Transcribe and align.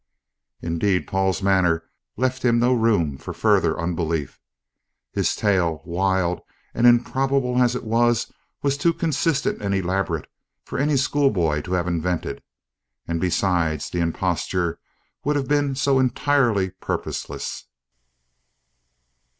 Indeed, 0.63 1.05
Paul's 1.07 1.43
manner 1.43 1.83
left 2.17 2.43
him 2.43 2.57
no 2.57 2.73
room 2.73 3.19
for 3.19 3.33
further 3.35 3.79
unbelief. 3.79 4.39
His 5.11 5.35
tale, 5.35 5.83
wild 5.85 6.41
and 6.73 6.87
improbable 6.87 7.61
as 7.61 7.75
it 7.75 7.83
was, 7.83 8.33
was 8.63 8.77
too 8.79 8.93
consistent 8.93 9.61
and 9.61 9.75
elaborate 9.75 10.25
for 10.63 10.79
any 10.79 10.97
schoolboy 10.97 11.61
to 11.61 11.73
have 11.73 11.85
invented, 11.87 12.41
and, 13.07 13.21
besides, 13.21 13.91
the 13.91 13.99
imposture 13.99 14.79
would 15.23 15.35
have 15.35 15.47
been 15.47 15.75
so 15.75 15.99
entirely 15.99 16.71
purposeless. 16.71 17.67